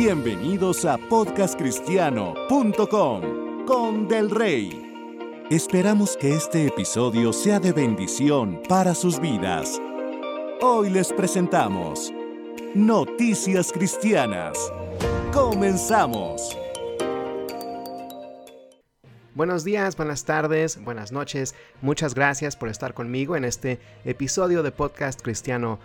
Bienvenidos 0.00 0.84
a 0.84 0.96
podcastcristiano.com 0.96 3.64
con 3.66 4.06
Del 4.06 4.30
Rey. 4.30 4.70
Esperamos 5.50 6.16
que 6.16 6.36
este 6.36 6.68
episodio 6.68 7.32
sea 7.32 7.58
de 7.58 7.72
bendición 7.72 8.62
para 8.68 8.94
sus 8.94 9.18
vidas. 9.18 9.82
Hoy 10.60 10.90
les 10.90 11.12
presentamos 11.12 12.12
Noticias 12.76 13.72
Cristianas. 13.72 14.72
Comenzamos. 15.32 16.56
Buenos 19.34 19.64
días, 19.64 19.96
buenas 19.96 20.24
tardes, 20.24 20.80
buenas 20.84 21.10
noches. 21.10 21.56
Muchas 21.82 22.14
gracias 22.14 22.54
por 22.54 22.68
estar 22.68 22.94
conmigo 22.94 23.34
en 23.34 23.44
este 23.44 23.80
episodio 24.04 24.62
de 24.62 24.70
Podcast 24.70 25.20
Cristiano 25.20 25.80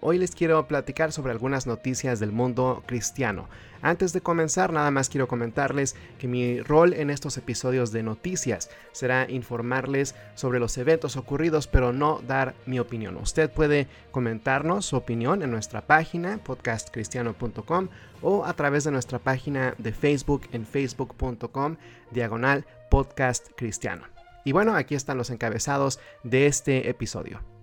Hoy 0.00 0.18
les 0.18 0.34
quiero 0.34 0.68
platicar 0.68 1.12
sobre 1.12 1.32
algunas 1.32 1.66
noticias 1.66 2.20
del 2.20 2.30
mundo 2.30 2.82
cristiano. 2.86 3.48
Antes 3.80 4.12
de 4.12 4.20
comenzar, 4.20 4.72
nada 4.72 4.90
más 4.90 5.08
quiero 5.08 5.28
comentarles 5.28 5.96
que 6.18 6.28
mi 6.28 6.60
rol 6.60 6.92
en 6.92 7.08
estos 7.08 7.38
episodios 7.38 7.90
de 7.90 8.02
noticias 8.02 8.68
será 8.92 9.30
informarles 9.30 10.14
sobre 10.34 10.58
los 10.58 10.76
eventos 10.76 11.16
ocurridos, 11.16 11.68
pero 11.68 11.92
no 11.92 12.20
dar 12.26 12.54
mi 12.66 12.80
opinión. 12.80 13.16
Usted 13.16 13.50
puede 13.50 13.86
comentarnos 14.10 14.84
su 14.84 14.96
opinión 14.96 15.42
en 15.42 15.52
nuestra 15.52 15.86
página 15.86 16.38
podcastcristiano.com 16.44 17.88
o 18.20 18.44
a 18.44 18.52
través 18.52 18.84
de 18.84 18.90
nuestra 18.90 19.18
página 19.20 19.74
de 19.78 19.92
Facebook 19.92 20.48
en 20.52 20.66
facebook.com 20.66 21.76
diagonal 22.10 22.66
podcast 22.90 23.48
cristiano. 23.56 24.04
Y 24.44 24.52
bueno, 24.52 24.74
aquí 24.74 24.94
están 24.94 25.16
los 25.16 25.30
encabezados 25.30 25.98
de 26.24 26.46
este 26.46 26.90
episodio. 26.90 27.57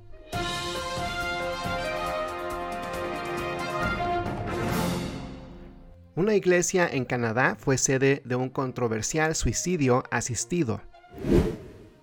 Una 6.18 6.34
iglesia 6.34 6.88
en 6.90 7.04
Canadá 7.04 7.58
fue 7.60 7.78
sede 7.78 8.22
de 8.24 8.38
un 8.38 8.48
controversial 8.48 9.36
suicidio 9.36 10.06
asistido. 10.12 10.80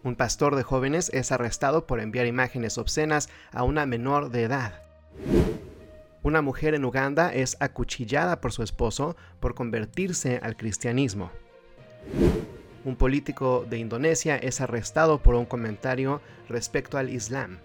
Un 0.02 0.16
pastor 0.16 0.54
de 0.54 0.62
jóvenes 0.62 1.10
es 1.14 1.32
arrestado 1.32 1.86
por 1.86 1.98
enviar 1.98 2.26
imágenes 2.26 2.76
obscenas 2.76 3.30
a 3.52 3.62
una 3.62 3.86
menor 3.86 4.28
de 4.28 4.42
edad. 4.42 4.82
Una 6.22 6.42
mujer 6.42 6.74
en 6.74 6.84
Uganda 6.84 7.32
es 7.32 7.56
acuchillada 7.58 8.42
por 8.42 8.52
su 8.52 8.62
esposo 8.62 9.16
por 9.40 9.54
convertirse 9.54 10.40
al 10.42 10.58
cristianismo. 10.58 11.30
Un 12.84 12.96
político 12.96 13.64
de 13.70 13.78
Indonesia 13.78 14.36
es 14.36 14.60
arrestado 14.60 15.22
por 15.22 15.36
un 15.36 15.46
comentario 15.46 16.20
respecto 16.50 16.98
al 16.98 17.08
Islam. 17.08 17.60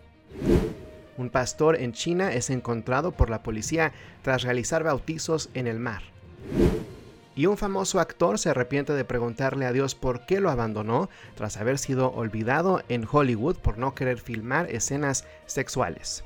Un 1.17 1.29
pastor 1.29 1.75
en 1.75 1.91
China 1.91 2.31
es 2.31 2.49
encontrado 2.49 3.11
por 3.11 3.29
la 3.29 3.43
policía 3.43 3.91
tras 4.21 4.43
realizar 4.43 4.85
bautizos 4.85 5.49
en 5.53 5.67
el 5.67 5.79
mar. 5.79 6.03
Y 7.35 7.45
un 7.45 7.57
famoso 7.57 7.99
actor 7.99 8.39
se 8.39 8.49
arrepiente 8.49 8.93
de 8.93 9.05
preguntarle 9.05 9.65
a 9.65 9.71
Dios 9.71 9.93
por 9.93 10.25
qué 10.25 10.39
lo 10.39 10.49
abandonó 10.49 11.07
tras 11.35 11.57
haber 11.57 11.77
sido 11.77 12.11
olvidado 12.11 12.81
en 12.89 13.07
Hollywood 13.09 13.57
por 13.57 13.77
no 13.77 13.93
querer 13.93 14.17
filmar 14.17 14.71
escenas 14.71 15.23
sexuales. 15.45 16.23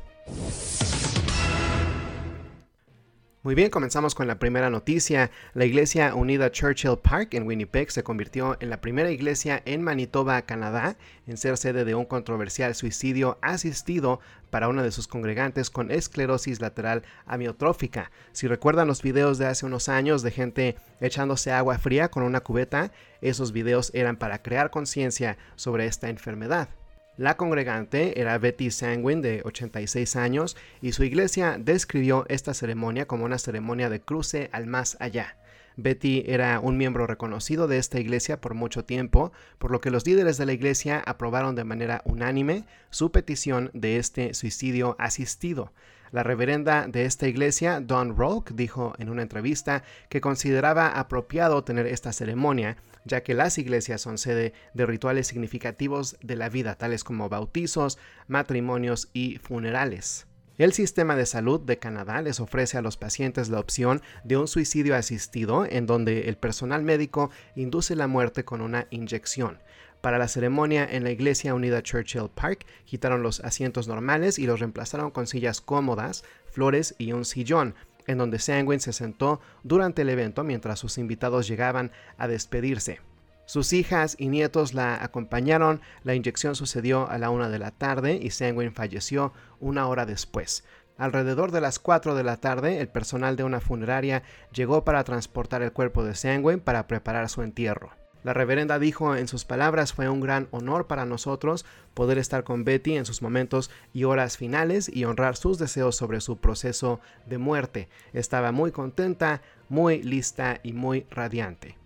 Muy 3.44 3.56
bien, 3.56 3.72
comenzamos 3.72 4.14
con 4.14 4.28
la 4.28 4.38
primera 4.38 4.70
noticia. 4.70 5.31
La 5.56 5.66
iglesia 5.66 6.14
unida 6.14 6.52
Churchill 6.52 7.00
Park 7.02 7.34
en 7.34 7.48
Winnipeg 7.48 7.89
se 7.89 8.03
convirtió 8.03 8.56
en 8.59 8.70
la 8.70 8.81
primera 8.81 9.09
iglesia 9.09 9.64
en 9.66 9.81
Manitoba, 9.81 10.44
Canadá, 10.44 10.95
en 11.25 11.38
ser 11.38 11.58
sede 11.58 11.83
de 11.83 11.95
un 11.95 12.06
controversial 12.06 12.75
suicidio 12.75 13.39
asistido 13.42 14.20
para 14.52 14.67
una 14.67 14.83
de 14.83 14.92
sus 14.92 15.08
congregantes 15.08 15.72
con 15.72 15.89
esclerosis 15.89 16.61
lateral 16.61 17.02
amiotrófica. 17.25 18.11
Si 18.31 18.45
recuerdan 18.45 18.88
los 18.88 19.02
videos 19.02 19.39
de 19.39 19.48
hace 19.48 19.66
unos 19.66 19.89
años 19.89 20.22
de 20.22 20.30
gente 20.30 20.76
echándose 21.00 21.52
agua 21.52 21.80
fría 21.80 22.11
con 22.11 22.22
una 22.22 22.42
cubeta, 22.42 22.92
esos 23.22 23.53
videos 23.53 23.89
eran 23.95 24.17
para 24.17 24.44
crear 24.44 24.70
conciencia 24.70 25.39
sobre 25.55 25.88
esta 25.88 26.10
enfermedad. 26.10 26.70
La 27.17 27.36
congregante 27.36 28.22
era 28.22 28.38
Betty 28.38 28.72
Sanguin, 28.72 29.22
de 29.22 29.42
86 29.44 30.16
años, 30.16 30.55
y 30.82 30.94
su 30.94 31.04
iglesia 31.04 31.58
describió 31.60 32.26
esta 32.30 32.54
ceremonia 32.54 33.05
como 33.05 33.26
una 33.26 33.38
ceremonia 33.38 33.89
de 33.89 33.99
cruce 33.99 34.49
al 34.54 34.66
más 34.66 34.95
allá. 34.99 35.36
Betty 35.76 36.23
era 36.26 36.60
un 36.60 36.77
miembro 36.77 37.08
reconocido 37.08 37.67
de 37.67 37.77
esta 37.77 38.00
iglesia 38.00 38.39
por 38.39 38.54
mucho 38.54 38.86
tiempo, 38.86 39.32
por 39.58 39.71
lo 39.71 39.82
que 39.82 39.92
los 39.92 40.05
líderes 40.05 40.38
de 40.38 40.45
la 40.45 40.54
iglesia 40.54 41.04
aprobaron 41.05 41.55
de 41.55 41.64
manera 41.66 42.02
unánime 42.05 42.66
su 42.89 43.11
petición 43.11 43.71
de 43.73 43.98
este 43.98 44.33
suicidio 44.33 44.95
asistido. 44.98 45.73
La 46.11 46.23
reverenda 46.23 46.88
de 46.88 47.05
esta 47.05 47.30
iglesia, 47.30 47.80
Don 47.80 48.17
Rolk, 48.17 48.52
dijo 48.52 48.94
en 48.98 49.10
una 49.10 49.22
entrevista 49.22 49.83
que 50.10 50.20
consideraba 50.20 50.89
apropiado 50.89 51.64
tener 51.64 51.88
esta 51.88 52.11
ceremonia, 52.11 52.76
ya 53.05 53.23
que 53.23 53.33
las 53.33 53.58
iglesias 53.58 54.02
son 54.02 54.17
sede 54.17 54.52
de 54.73 54.86
rituales 54.86 55.27
significativos 55.27 56.17
de 56.21 56.36
la 56.36 56.50
vida, 56.50 56.76
tales 56.76 57.05
como 57.05 57.30
bautizos, 57.30 57.98
matrimonios 58.27 59.10
y 59.14 59.38
funerales. 59.38 60.27
El 60.58 60.73
sistema 60.73 61.16
de 61.16 61.26
salud 61.26 61.61
de 61.61 61.80
Canadá 61.80 62.21
les 62.21 62.42
ofrece 62.42 62.77
a 62.77 62.82
los 62.82 62.98
pacientes 62.98 63.48
la 63.48 63.61
opción 63.61 64.02
de 64.26 64.36
un 64.36 64.50
suicidio 64.50 64.98
asistido 64.98 65.66
en 65.66 65.86
donde 65.86 66.27
el 66.27 66.36
personal 66.36 66.83
médico 66.83 67.32
induce 67.55 67.95
la 67.95 68.08
muerte 68.08 68.44
con 68.44 68.60
una 68.60 68.86
inyección. 68.89 69.60
Para 70.02 70.17
la 70.17 70.28
ceremonia 70.28 70.88
en 70.89 71.04
la 71.04 71.12
Iglesia 71.12 71.54
Unida 71.54 71.84
Churchill 71.84 72.30
Park, 72.34 72.66
quitaron 72.86 73.22
los 73.22 73.39
asientos 73.42 73.88
normales 73.88 74.39
y 74.39 74.48
los 74.48 74.60
reemplazaron 74.60 75.12
con 75.12 75.28
sillas 75.28 75.62
cómodas, 75.62 76.23
flores 76.48 76.95
y 76.98 77.14
un 77.14 77.23
sillón, 77.23 77.76
en 78.08 78.17
donde 78.17 78.39
Sanguin 78.39 78.80
se 78.80 78.94
sentó 78.94 79.42
durante 79.64 80.02
el 80.02 80.10
evento 80.10 80.44
mientras 80.44 80.80
sus 80.80 80.98
invitados 80.98 81.48
llegaban 81.48 81.92
a 82.17 82.28
despedirse. 82.28 83.00
Sus 83.45 83.73
hijas 83.73 84.16
y 84.17 84.30
nietos 84.30 84.73
la 84.73 85.04
acompañaron, 85.04 85.82
la 86.04 86.16
inyección 86.16 86.56
sucedió 86.56 87.08
a 87.08 87.20
la 87.20 87.30
una 87.30 87.50
de 87.50 87.60
la 87.60 87.70
tarde 87.70 88.18
y 88.20 88.32
Sanguin 88.32 88.73
falleció 88.73 89.33
una 89.60 89.88
hora 89.88 90.08
después. 90.08 90.64
Alrededor 90.98 91.52
de 91.52 91.62
las 91.62 91.78
4 91.78 92.16
de 92.16 92.23
la 92.23 92.38
tarde, 92.38 92.80
el 92.80 92.88
personal 92.88 93.36
de 93.36 93.44
una 93.44 93.60
funeraria 93.60 94.23
llegó 94.52 94.83
para 94.83 95.04
transportar 95.04 95.62
el 95.62 95.73
cuerpo 95.73 96.04
de 96.04 96.16
Sanguin 96.16 96.60
para 96.60 96.88
preparar 96.88 97.30
su 97.30 97.44
entierro. 97.44 98.01
La 98.23 98.33
reverenda 98.33 98.77
dijo 98.77 99.15
en 99.15 99.27
sus 99.27 99.45
palabras, 99.45 99.93
fue 99.93 100.08
un 100.08 100.21
gran 100.21 100.48
honor 100.52 100.87
para 100.87 101.05
nosotros 101.05 101.65
poder 101.93 102.17
estar 102.17 102.43
con 102.43 102.64
Betty 102.64 102.95
en 102.95 103.05
sus 103.05 103.21
momentos 103.21 103.71
y 103.93 104.04
horas 104.04 104.37
finales 104.37 104.89
y 104.93 105.05
honrar 105.05 105.36
sus 105.36 105.58
deseos 105.58 105.95
sobre 105.95 106.21
su 106.21 106.37
proceso 106.37 106.99
de 107.26 107.37
muerte. 107.37 107.89
Estaba 108.14 108.52
muy 108.52 108.71
contenta, 108.71 109.42
muy 109.70 110.04
lista 110.04 110.59
y 110.61 110.73
muy 110.73 111.05
radiante. 111.09 111.77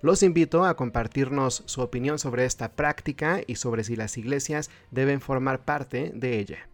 Los 0.00 0.22
invito 0.22 0.64
a 0.64 0.76
compartirnos 0.76 1.62
su 1.66 1.80
opinión 1.80 2.18
sobre 2.18 2.44
esta 2.44 2.72
práctica 2.72 3.40
y 3.46 3.56
sobre 3.56 3.82
si 3.84 3.96
las 3.96 4.16
iglesias 4.16 4.70
deben 4.90 5.20
formar 5.20 5.64
parte 5.64 6.12
de 6.14 6.38
ella. 6.38 6.68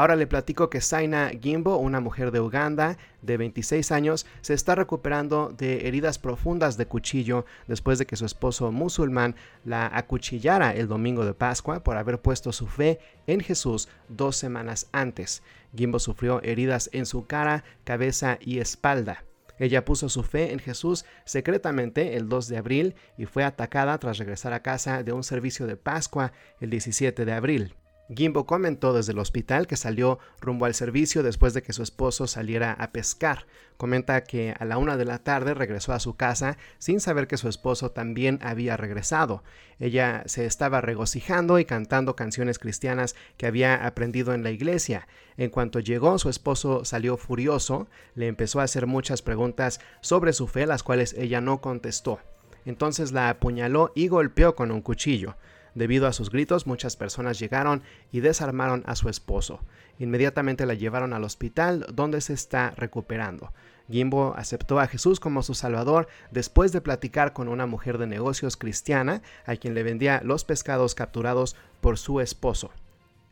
Ahora 0.00 0.16
le 0.16 0.26
platico 0.26 0.70
que 0.70 0.80
Saina 0.80 1.30
Gimbo, 1.42 1.76
una 1.76 2.00
mujer 2.00 2.30
de 2.30 2.40
Uganda 2.40 2.96
de 3.20 3.36
26 3.36 3.92
años, 3.92 4.24
se 4.40 4.54
está 4.54 4.74
recuperando 4.74 5.50
de 5.50 5.88
heridas 5.88 6.18
profundas 6.18 6.78
de 6.78 6.86
cuchillo 6.86 7.44
después 7.66 7.98
de 7.98 8.06
que 8.06 8.16
su 8.16 8.24
esposo 8.24 8.72
musulmán 8.72 9.36
la 9.62 9.90
acuchillara 9.92 10.74
el 10.74 10.88
domingo 10.88 11.26
de 11.26 11.34
Pascua 11.34 11.84
por 11.84 11.98
haber 11.98 12.18
puesto 12.18 12.50
su 12.50 12.66
fe 12.66 12.98
en 13.26 13.40
Jesús 13.40 13.90
dos 14.08 14.36
semanas 14.36 14.88
antes. 14.92 15.42
Gimbo 15.76 15.98
sufrió 15.98 16.42
heridas 16.42 16.88
en 16.94 17.04
su 17.04 17.26
cara, 17.26 17.62
cabeza 17.84 18.38
y 18.40 18.60
espalda. 18.60 19.26
Ella 19.58 19.84
puso 19.84 20.08
su 20.08 20.22
fe 20.22 20.54
en 20.54 20.60
Jesús 20.60 21.04
secretamente 21.26 22.16
el 22.16 22.26
2 22.30 22.48
de 22.48 22.56
abril 22.56 22.94
y 23.18 23.26
fue 23.26 23.44
atacada 23.44 23.98
tras 23.98 24.16
regresar 24.16 24.54
a 24.54 24.62
casa 24.62 25.02
de 25.02 25.12
un 25.12 25.24
servicio 25.24 25.66
de 25.66 25.76
Pascua 25.76 26.32
el 26.58 26.70
17 26.70 27.26
de 27.26 27.32
abril. 27.34 27.74
Gimbo 28.14 28.44
comentó 28.44 28.92
desde 28.92 29.12
el 29.12 29.20
hospital 29.20 29.68
que 29.68 29.76
salió 29.76 30.18
rumbo 30.40 30.66
al 30.66 30.74
servicio 30.74 31.22
después 31.22 31.54
de 31.54 31.62
que 31.62 31.72
su 31.72 31.82
esposo 31.82 32.26
saliera 32.26 32.72
a 32.72 32.90
pescar. 32.90 33.46
Comenta 33.76 34.24
que 34.24 34.52
a 34.58 34.64
la 34.64 34.78
una 34.78 34.96
de 34.96 35.04
la 35.04 35.20
tarde 35.20 35.54
regresó 35.54 35.92
a 35.92 36.00
su 36.00 36.16
casa 36.16 36.58
sin 36.78 37.00
saber 37.00 37.28
que 37.28 37.36
su 37.36 37.48
esposo 37.48 37.92
también 37.92 38.40
había 38.42 38.76
regresado. 38.76 39.44
Ella 39.78 40.24
se 40.26 40.44
estaba 40.44 40.80
regocijando 40.80 41.58
y 41.60 41.64
cantando 41.64 42.16
canciones 42.16 42.58
cristianas 42.58 43.14
que 43.36 43.46
había 43.46 43.86
aprendido 43.86 44.34
en 44.34 44.42
la 44.42 44.50
iglesia. 44.50 45.06
En 45.36 45.50
cuanto 45.50 45.78
llegó, 45.78 46.18
su 46.18 46.28
esposo 46.28 46.84
salió 46.84 47.16
furioso, 47.16 47.88
le 48.16 48.26
empezó 48.26 48.60
a 48.60 48.64
hacer 48.64 48.86
muchas 48.86 49.22
preguntas 49.22 49.80
sobre 50.00 50.32
su 50.32 50.48
fe, 50.48 50.66
las 50.66 50.82
cuales 50.82 51.14
ella 51.16 51.40
no 51.40 51.60
contestó. 51.60 52.18
Entonces 52.64 53.12
la 53.12 53.30
apuñaló 53.30 53.92
y 53.94 54.08
golpeó 54.08 54.56
con 54.56 54.72
un 54.72 54.82
cuchillo. 54.82 55.36
Debido 55.74 56.06
a 56.06 56.12
sus 56.12 56.30
gritos, 56.30 56.66
muchas 56.66 56.96
personas 56.96 57.38
llegaron 57.38 57.82
y 58.12 58.20
desarmaron 58.20 58.82
a 58.86 58.96
su 58.96 59.08
esposo. 59.08 59.60
Inmediatamente 59.98 60.66
la 60.66 60.74
llevaron 60.74 61.12
al 61.12 61.24
hospital 61.24 61.86
donde 61.92 62.20
se 62.20 62.32
está 62.32 62.72
recuperando. 62.76 63.52
Gimbo 63.90 64.34
aceptó 64.36 64.78
a 64.78 64.86
Jesús 64.86 65.20
como 65.20 65.42
su 65.42 65.54
Salvador 65.54 66.08
después 66.30 66.72
de 66.72 66.80
platicar 66.80 67.32
con 67.32 67.48
una 67.48 67.66
mujer 67.66 67.98
de 67.98 68.06
negocios 68.06 68.56
cristiana 68.56 69.22
a 69.46 69.56
quien 69.56 69.74
le 69.74 69.82
vendía 69.82 70.22
los 70.24 70.44
pescados 70.44 70.94
capturados 70.94 71.56
por 71.80 71.98
su 71.98 72.20
esposo. 72.20 72.70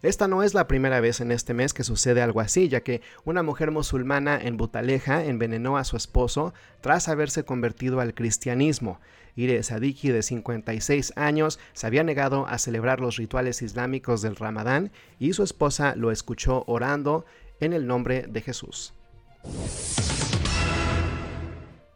Esta 0.00 0.28
no 0.28 0.44
es 0.44 0.54
la 0.54 0.68
primera 0.68 1.00
vez 1.00 1.20
en 1.20 1.32
este 1.32 1.54
mes 1.54 1.74
que 1.74 1.82
sucede 1.82 2.22
algo 2.22 2.40
así, 2.40 2.68
ya 2.68 2.82
que 2.82 3.02
una 3.24 3.42
mujer 3.42 3.72
musulmana 3.72 4.38
en 4.40 4.56
Butaleja 4.56 5.24
envenenó 5.24 5.76
a 5.76 5.82
su 5.82 5.96
esposo 5.96 6.54
tras 6.80 7.08
haberse 7.08 7.44
convertido 7.44 7.98
al 7.98 8.14
cristianismo. 8.14 9.00
Ire 9.34 9.60
Sadiki, 9.60 10.10
de 10.10 10.22
56 10.22 11.14
años, 11.16 11.58
se 11.72 11.88
había 11.88 12.04
negado 12.04 12.46
a 12.46 12.58
celebrar 12.58 13.00
los 13.00 13.16
rituales 13.16 13.60
islámicos 13.60 14.22
del 14.22 14.36
Ramadán 14.36 14.92
y 15.18 15.32
su 15.32 15.42
esposa 15.42 15.96
lo 15.96 16.12
escuchó 16.12 16.62
orando 16.68 17.26
en 17.58 17.72
el 17.72 17.88
nombre 17.88 18.26
de 18.28 18.40
Jesús. 18.40 18.94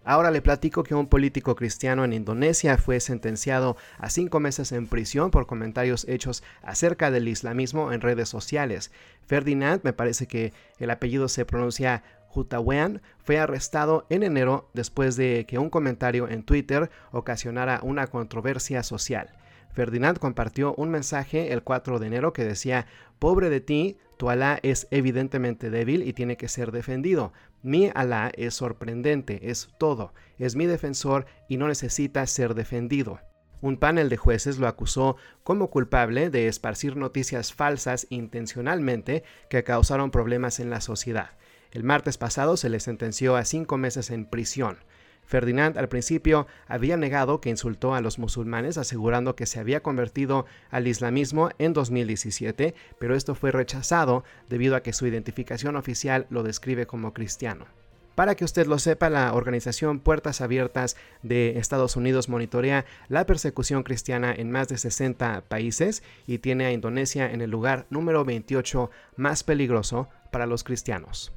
Ahora 0.05 0.33
le 0.33 0.43
platico 0.43 0.83
que 0.83 0.97
un 0.97 1.07
político 1.07 1.55
cristiano 1.55 2.05
en 2.05 2.13
Indonesia 2.13 2.77
fue 2.77 2.99
sentenciado 2.99 3.77
a 3.99 4.11
cinco 4.11 4.41
meses 4.41 4.73
en 4.73 4.89
prisión 4.89 5.31
por 5.31 5.47
comentarios 5.47 6.07
hechos 6.09 6.43
acerca 6.63 7.13
del 7.13 7.29
islamismo 7.29 7.93
en 7.93 8.01
redes 8.01 8.29
sociales. 8.29 8.91
Ferdinand, 9.27 9.81
me 9.85 9.93
parece 9.93 10.27
que 10.27 10.53
el 10.79 10.91
apellido 10.91 11.29
se 11.29 11.45
pronuncia 11.45 12.03
Hutawean, 12.35 13.01
fue 13.19 13.39
arrestado 13.39 14.07
en 14.09 14.25
enero 14.25 14.69
después 14.73 15.17
de 15.17 15.47
que 15.47 15.59
un 15.59 15.71
comentario 15.71 16.29
en 16.29 16.43
Twitter 16.43 16.91
ocasionara 17.13 17.79
una 17.83 18.09
controversia 18.09 18.83
social. 18.83 19.31
Ferdinand 19.73 20.19
compartió 20.19 20.75
un 20.75 20.91
mensaje 20.91 21.53
el 21.53 21.63
4 21.63 21.99
de 21.99 22.07
enero 22.07 22.33
que 22.33 22.45
decía, 22.45 22.87
Pobre 23.19 23.51
de 23.51 23.61
ti, 23.61 23.99
tu 24.17 24.31
Alá 24.31 24.59
es 24.63 24.89
evidentemente 24.91 25.71
débil 25.71 26.03
y 26.03 26.13
tiene 26.13 26.37
que 26.37 26.49
ser 26.49 26.73
defendido. 26.73 27.33
Mi 27.63 27.91
Alá 27.95 28.33
es 28.37 28.55
sorprendente, 28.55 29.51
es 29.51 29.71
todo, 29.79 30.13
es 30.39 30.57
mi 30.57 30.67
defensor 30.67 31.27
y 31.49 31.57
no 31.57 31.69
necesita 31.69 32.27
ser 32.27 32.55
defendido. 32.55 33.21
Un 33.61 33.77
panel 33.77 34.09
de 34.09 34.17
jueces 34.17 34.59
lo 34.59 34.67
acusó 34.67 35.17
como 35.45 35.71
culpable 35.71 36.31
de 36.31 36.49
esparcir 36.49 36.97
noticias 36.97 37.55
falsas 37.55 38.09
intencionalmente 38.11 39.23
que 39.49 39.63
causaron 39.63 40.11
problemas 40.11 40.59
en 40.59 40.71
la 40.71 40.81
sociedad. 40.81 41.31
El 41.71 41.85
martes 41.85 42.19
pasado 42.19 42.57
se 42.57 42.69
le 42.69 42.81
sentenció 42.81 43.37
a 43.37 43.45
cinco 43.45 43.79
meses 43.79 44.11
en 44.11 44.27
prisión. 44.27 44.79
Ferdinand 45.25 45.79
al 45.79 45.89
principio 45.89 46.47
había 46.67 46.97
negado 46.97 47.41
que 47.41 47.51
insultó 47.51 47.95
a 47.95 48.01
los 48.01 48.19
musulmanes, 48.19 48.79
asegurando 48.79 49.35
que 49.35 49.47
se 49.47 49.61
había 49.61 49.81
convertido 49.81 50.47
al 50.71 50.87
islamismo 50.87 51.51
en 51.59 51.73
2017, 51.73 52.75
pero 52.99 53.15
esto 53.15 53.35
fue 53.35 53.51
rechazado 53.51 54.25
debido 54.49 54.77
a 54.77 54.83
que 54.83 54.93
su 54.93 55.07
identificación 55.07 55.77
oficial 55.77 56.27
lo 56.31 56.43
describe 56.43 56.87
como 56.87 57.15
cristiano. 57.15 57.67
Para 58.15 58.35
que 58.35 58.45
usted 58.45 58.67
lo 58.67 58.79
sepa, 58.79 59.09
la 59.09 59.33
organización 59.33 59.99
Puertas 59.99 60.43
Abiertas 60.43 60.97
de 61.23 61.59
Estados 61.59 61.97
Unidos 61.97 62.29
monitorea 62.29 62.85
la 63.09 63.25
persecución 63.25 63.85
cristiana 63.85 64.35
en 64.37 64.51
más 64.51 64.69
de 64.69 64.77
60 64.77 65.45
países 65.49 66.03
y 66.27 66.39
tiene 66.39 66.67
a 66.67 66.73
Indonesia 66.73 67.33
en 67.33 67.41
el 67.41 67.51
lugar 67.51 67.87
número 67.89 68.25
28 68.25 68.91
más 69.17 69.45
peligroso 69.45 70.09
para 70.31 70.47
los 70.47 70.63
cristianos. 70.63 71.33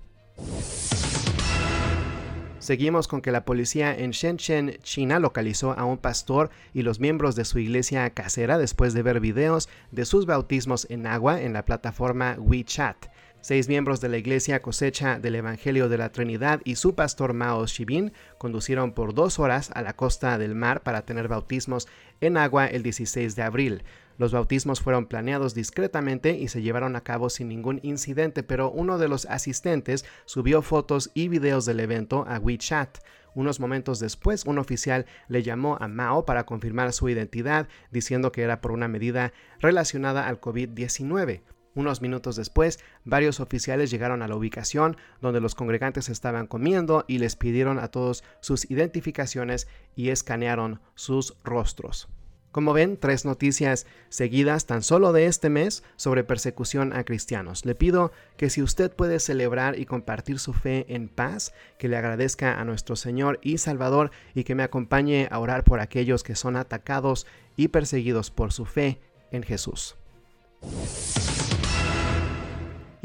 Seguimos 2.66 3.08
con 3.08 3.22
que 3.22 3.32
la 3.32 3.46
policía 3.46 3.96
en 3.96 4.10
Shenzhen, 4.10 4.80
China, 4.82 5.20
localizó 5.20 5.78
a 5.78 5.86
un 5.86 6.00
pastor 6.00 6.50
y 6.74 6.82
los 6.82 7.00
miembros 7.00 7.36
de 7.36 7.46
su 7.46 7.60
iglesia 7.60 8.10
casera 8.10 8.58
después 8.58 8.96
de 8.96 9.04
ver 9.04 9.20
videos 9.20 9.70
de 9.92 10.04
sus 10.04 10.26
bautismos 10.26 10.88
en 10.90 11.06
agua 11.06 11.44
en 11.44 11.54
la 11.54 11.64
plataforma 11.64 12.38
WeChat. 12.40 13.06
Seis 13.46 13.68
miembros 13.68 14.02
de 14.02 14.10
la 14.10 14.18
iglesia 14.18 14.64
cosecha 14.64 15.20
del 15.20 15.36
Evangelio 15.36 15.88
de 15.88 16.00
la 16.00 16.12
Trinidad 16.12 16.62
y 16.64 16.78
su 16.78 16.96
pastor 16.96 17.34
Mao 17.34 17.68
Shibin 17.68 18.12
conducieron 18.40 18.92
por 18.92 19.14
dos 19.14 19.38
horas 19.38 19.70
a 19.76 19.84
la 19.84 19.96
costa 19.96 20.40
del 20.40 20.56
mar 20.56 20.82
para 20.82 21.06
tener 21.06 21.28
bautismos 21.28 21.88
en 22.22 22.38
agua 22.38 22.66
el 22.66 22.82
16 22.82 23.36
de 23.36 23.44
abril. 23.44 23.84
Los 24.18 24.32
bautismos 24.32 24.82
fueron 24.82 25.06
planeados 25.06 25.54
discretamente 25.54 26.32
y 26.32 26.48
se 26.48 26.64
llevaron 26.64 26.96
a 26.96 27.02
cabo 27.02 27.30
sin 27.30 27.50
ningún 27.50 27.80
incidente, 27.84 28.42
pero 28.42 28.72
uno 28.72 28.98
de 28.98 29.10
los 29.10 29.28
asistentes 29.28 30.06
subió 30.26 30.64
fotos 30.64 31.12
y 31.14 31.28
videos 31.28 31.68
del 31.68 31.82
evento 31.82 32.26
a 32.28 32.40
WeChat. 32.40 32.98
Unos 33.36 33.60
momentos 33.60 34.00
después, 34.00 34.46
un 34.46 34.58
oficial 34.58 35.06
le 35.28 35.44
llamó 35.44 35.78
a 35.80 35.88
Mao 35.88 36.26
para 36.26 36.48
confirmar 36.48 36.94
su 36.94 37.10
identidad, 37.10 37.68
diciendo 37.92 38.32
que 38.32 38.42
era 38.42 38.60
por 38.60 38.72
una 38.72 38.88
medida 38.88 39.34
relacionada 39.60 40.28
al 40.28 40.42
COVID-19. 40.42 41.42
Unos 41.76 42.02
minutos 42.02 42.38
después, 42.38 42.80
varios 43.04 43.42
oficiales 43.42 43.92
llegaron 43.92 44.22
a 44.22 44.28
la 44.30 44.36
ubicación 44.36 44.96
donde 45.22 45.42
los 45.42 45.56
congregantes 45.56 46.08
estaban 46.10 46.48
comiendo 46.48 47.04
y 47.08 47.18
les 47.18 47.36
pidieron 47.36 47.80
a 47.80 47.90
todos 47.90 48.24
sus 48.40 48.72
identificaciones 48.72 49.68
y 49.96 50.10
escanearon 50.10 50.80
sus 50.96 51.36
rostros. 51.44 52.08
Como 52.56 52.72
ven, 52.72 52.96
tres 52.96 53.26
noticias 53.26 53.86
seguidas 54.08 54.66
tan 54.66 54.82
solo 54.82 55.12
de 55.12 55.26
este 55.26 55.50
mes 55.50 55.84
sobre 55.98 56.24
persecución 56.24 56.94
a 56.94 57.04
cristianos. 57.04 57.66
Le 57.66 57.76
pido 57.76 58.14
que 58.38 58.50
si 58.50 58.62
usted 58.62 58.96
puede 58.96 59.20
celebrar 59.20 59.78
y 59.78 59.86
compartir 59.86 60.40
su 60.40 60.54
fe 60.54 60.86
en 60.88 61.10
paz, 61.10 61.54
que 61.78 61.90
le 61.90 61.98
agradezca 61.98 62.58
a 62.58 62.64
nuestro 62.64 62.96
Señor 62.96 63.42
y 63.44 63.58
Salvador 63.58 64.12
y 64.34 64.46
que 64.46 64.56
me 64.56 64.64
acompañe 64.64 65.28
a 65.30 65.40
orar 65.40 65.66
por 65.66 65.82
aquellos 65.82 66.24
que 66.24 66.36
son 66.36 66.56
atacados 66.56 67.28
y 67.58 67.68
perseguidos 67.68 68.32
por 68.32 68.54
su 68.54 68.64
fe 68.64 69.02
en 69.32 69.44
Jesús. 69.44 69.98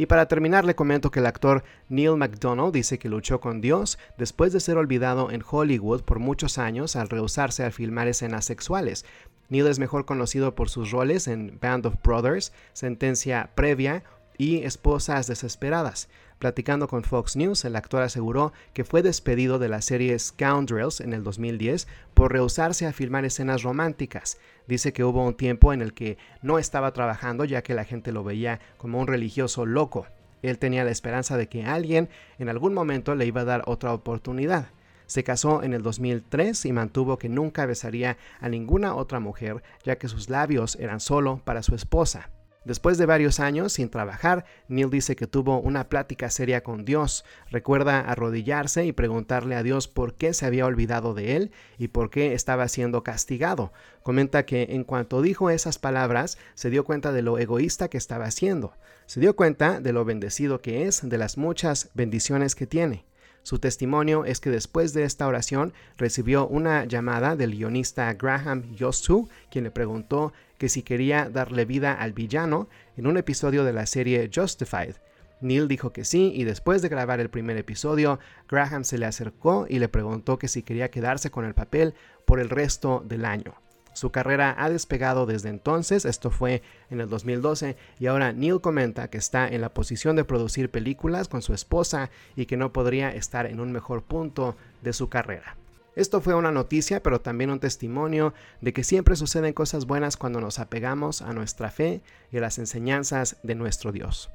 Y 0.00 0.06
para 0.06 0.28
terminar 0.28 0.64
le 0.64 0.74
comento 0.74 1.10
que 1.10 1.20
el 1.20 1.26
actor 1.26 1.62
Neil 1.90 2.16
McDonough 2.16 2.72
dice 2.72 2.98
que 2.98 3.10
luchó 3.10 3.38
con 3.38 3.60
Dios 3.60 3.98
después 4.16 4.50
de 4.50 4.58
ser 4.58 4.78
olvidado 4.78 5.30
en 5.30 5.44
Hollywood 5.46 6.04
por 6.04 6.20
muchos 6.20 6.56
años 6.56 6.96
al 6.96 7.10
rehusarse 7.10 7.66
a 7.66 7.70
filmar 7.70 8.08
escenas 8.08 8.46
sexuales. 8.46 9.04
Neil 9.50 9.66
es 9.66 9.78
mejor 9.78 10.06
conocido 10.06 10.54
por 10.54 10.70
sus 10.70 10.90
roles 10.90 11.28
en 11.28 11.58
Band 11.60 11.84
of 11.84 11.96
Brothers, 12.02 12.54
Sentencia 12.72 13.50
Previa 13.54 14.02
y 14.40 14.64
Esposas 14.64 15.26
Desesperadas. 15.26 16.08
Platicando 16.38 16.88
con 16.88 17.04
Fox 17.04 17.36
News, 17.36 17.66
el 17.66 17.76
actor 17.76 18.00
aseguró 18.00 18.54
que 18.72 18.84
fue 18.84 19.02
despedido 19.02 19.58
de 19.58 19.68
la 19.68 19.82
serie 19.82 20.18
Scoundrels 20.18 21.02
en 21.02 21.12
el 21.12 21.22
2010 21.22 21.86
por 22.14 22.32
rehusarse 22.32 22.86
a 22.86 22.94
filmar 22.94 23.26
escenas 23.26 23.62
románticas. 23.62 24.38
Dice 24.66 24.94
que 24.94 25.04
hubo 25.04 25.26
un 25.26 25.34
tiempo 25.34 25.74
en 25.74 25.82
el 25.82 25.92
que 25.92 26.16
no 26.40 26.58
estaba 26.58 26.94
trabajando 26.94 27.44
ya 27.44 27.60
que 27.60 27.74
la 27.74 27.84
gente 27.84 28.12
lo 28.12 28.24
veía 28.24 28.60
como 28.78 28.98
un 28.98 29.08
religioso 29.08 29.66
loco. 29.66 30.06
Él 30.40 30.56
tenía 30.56 30.84
la 30.84 30.90
esperanza 30.90 31.36
de 31.36 31.50
que 31.50 31.66
alguien 31.66 32.08
en 32.38 32.48
algún 32.48 32.72
momento 32.72 33.14
le 33.14 33.26
iba 33.26 33.42
a 33.42 33.44
dar 33.44 33.64
otra 33.66 33.92
oportunidad. 33.92 34.68
Se 35.04 35.22
casó 35.22 35.62
en 35.62 35.74
el 35.74 35.82
2003 35.82 36.64
y 36.64 36.72
mantuvo 36.72 37.18
que 37.18 37.28
nunca 37.28 37.66
besaría 37.66 38.16
a 38.40 38.48
ninguna 38.48 38.94
otra 38.94 39.20
mujer 39.20 39.62
ya 39.84 39.96
que 39.96 40.08
sus 40.08 40.30
labios 40.30 40.76
eran 40.76 41.00
solo 41.00 41.42
para 41.44 41.62
su 41.62 41.74
esposa. 41.74 42.30
Después 42.70 42.98
de 42.98 43.06
varios 43.06 43.40
años 43.40 43.72
sin 43.72 43.88
trabajar, 43.88 44.44
Neil 44.68 44.90
dice 44.90 45.16
que 45.16 45.26
tuvo 45.26 45.58
una 45.58 45.88
plática 45.88 46.30
seria 46.30 46.62
con 46.62 46.84
Dios. 46.84 47.24
Recuerda 47.50 47.98
arrodillarse 47.98 48.86
y 48.86 48.92
preguntarle 48.92 49.56
a 49.56 49.64
Dios 49.64 49.88
por 49.88 50.14
qué 50.14 50.32
se 50.34 50.46
había 50.46 50.66
olvidado 50.66 51.12
de 51.12 51.34
él 51.34 51.50
y 51.78 51.88
por 51.88 52.10
qué 52.10 52.32
estaba 52.32 52.68
siendo 52.68 53.02
castigado. 53.02 53.72
Comenta 54.04 54.46
que 54.46 54.68
en 54.70 54.84
cuanto 54.84 55.20
dijo 55.20 55.50
esas 55.50 55.80
palabras, 55.80 56.38
se 56.54 56.70
dio 56.70 56.84
cuenta 56.84 57.10
de 57.10 57.22
lo 57.22 57.38
egoísta 57.38 57.88
que 57.88 57.98
estaba 57.98 58.26
haciendo. 58.26 58.76
Se 59.06 59.18
dio 59.18 59.34
cuenta 59.34 59.80
de 59.80 59.92
lo 59.92 60.04
bendecido 60.04 60.60
que 60.60 60.86
es, 60.86 61.00
de 61.02 61.18
las 61.18 61.38
muchas 61.38 61.90
bendiciones 61.94 62.54
que 62.54 62.68
tiene. 62.68 63.04
Su 63.42 63.58
testimonio 63.58 64.24
es 64.26 64.38
que 64.38 64.50
después 64.50 64.92
de 64.92 65.04
esta 65.04 65.26
oración 65.26 65.72
recibió 65.96 66.46
una 66.46 66.84
llamada 66.84 67.36
del 67.36 67.52
guionista 67.52 68.12
Graham 68.12 68.74
Yostu, 68.74 69.28
quien 69.50 69.64
le 69.64 69.70
preguntó 69.70 70.32
que 70.60 70.68
si 70.68 70.82
quería 70.82 71.30
darle 71.30 71.64
vida 71.64 71.94
al 71.94 72.12
villano 72.12 72.68
en 72.98 73.06
un 73.06 73.16
episodio 73.16 73.64
de 73.64 73.72
la 73.72 73.86
serie 73.86 74.30
Justified. 74.32 74.96
Neil 75.40 75.68
dijo 75.68 75.94
que 75.94 76.04
sí 76.04 76.34
y 76.36 76.44
después 76.44 76.82
de 76.82 76.90
grabar 76.90 77.18
el 77.18 77.30
primer 77.30 77.56
episodio, 77.56 78.18
Graham 78.46 78.84
se 78.84 78.98
le 78.98 79.06
acercó 79.06 79.64
y 79.70 79.78
le 79.78 79.88
preguntó 79.88 80.38
que 80.38 80.48
si 80.48 80.62
quería 80.62 80.90
quedarse 80.90 81.30
con 81.30 81.46
el 81.46 81.54
papel 81.54 81.94
por 82.26 82.40
el 82.40 82.50
resto 82.50 83.02
del 83.06 83.24
año. 83.24 83.54
Su 83.94 84.12
carrera 84.12 84.54
ha 84.58 84.68
despegado 84.68 85.24
desde 85.24 85.48
entonces, 85.48 86.04
esto 86.04 86.30
fue 86.30 86.60
en 86.90 87.00
el 87.00 87.08
2012, 87.08 87.78
y 87.98 88.06
ahora 88.06 88.34
Neil 88.34 88.60
comenta 88.60 89.08
que 89.08 89.16
está 89.16 89.48
en 89.48 89.62
la 89.62 89.72
posición 89.72 90.14
de 90.14 90.24
producir 90.24 90.70
películas 90.70 91.28
con 91.28 91.40
su 91.40 91.54
esposa 91.54 92.10
y 92.36 92.44
que 92.44 92.58
no 92.58 92.70
podría 92.70 93.08
estar 93.14 93.46
en 93.46 93.60
un 93.60 93.72
mejor 93.72 94.02
punto 94.02 94.56
de 94.82 94.92
su 94.92 95.08
carrera. 95.08 95.56
Esto 96.00 96.22
fue 96.22 96.34
una 96.34 96.50
noticia, 96.50 97.02
pero 97.02 97.20
también 97.20 97.50
un 97.50 97.60
testimonio 97.60 98.32
de 98.62 98.72
que 98.72 98.84
siempre 98.84 99.16
suceden 99.16 99.52
cosas 99.52 99.84
buenas 99.84 100.16
cuando 100.16 100.40
nos 100.40 100.58
apegamos 100.58 101.20
a 101.20 101.34
nuestra 101.34 101.70
fe 101.70 102.00
y 102.32 102.38
a 102.38 102.40
las 102.40 102.58
enseñanzas 102.58 103.36
de 103.42 103.54
nuestro 103.54 103.92
Dios. 103.92 104.30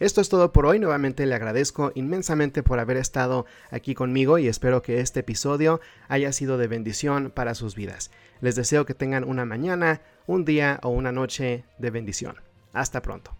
Esto 0.00 0.22
es 0.22 0.30
todo 0.30 0.50
por 0.50 0.64
hoy. 0.64 0.78
Nuevamente 0.78 1.26
le 1.26 1.34
agradezco 1.34 1.92
inmensamente 1.94 2.62
por 2.62 2.78
haber 2.78 2.96
estado 2.96 3.44
aquí 3.70 3.94
conmigo 3.94 4.38
y 4.38 4.48
espero 4.48 4.80
que 4.80 5.00
este 5.00 5.20
episodio 5.20 5.82
haya 6.08 6.32
sido 6.32 6.56
de 6.56 6.68
bendición 6.68 7.30
para 7.30 7.54
sus 7.54 7.74
vidas. 7.74 8.10
Les 8.40 8.56
deseo 8.56 8.86
que 8.86 8.94
tengan 8.94 9.24
una 9.24 9.44
mañana, 9.44 10.00
un 10.26 10.46
día 10.46 10.80
o 10.82 10.88
una 10.88 11.12
noche 11.12 11.64
de 11.76 11.90
bendición. 11.90 12.36
Hasta 12.72 13.02
pronto. 13.02 13.36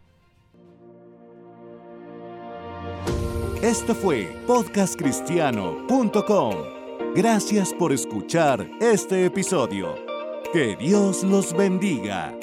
Esto 3.63 3.93
fue 3.93 4.37
podcastcristiano.com. 4.47 6.55
Gracias 7.17 7.75
por 7.75 7.93
escuchar 7.93 8.71
este 8.81 9.25
episodio. 9.25 9.97
Que 10.53 10.77
Dios 10.77 11.25
los 11.25 11.53
bendiga. 11.57 12.39